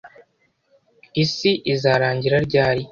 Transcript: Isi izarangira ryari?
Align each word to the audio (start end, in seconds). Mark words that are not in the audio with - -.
Isi 1.23 1.51
izarangira 1.73 2.37
ryari? 2.47 2.79